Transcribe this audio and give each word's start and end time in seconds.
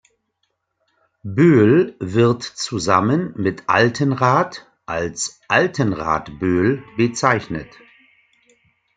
Böhl 1.23 1.95
wird 1.99 2.41
zusammen 2.41 3.33
mit 3.37 3.65
Altenrath 3.69 4.65
als 4.87 5.39
"Altenrath-Böhl" 5.47 6.83
bezeichnet. 6.97 7.69